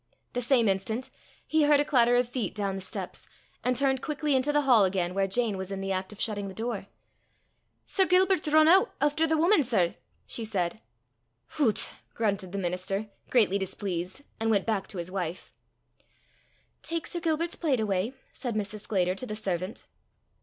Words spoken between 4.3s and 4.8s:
into the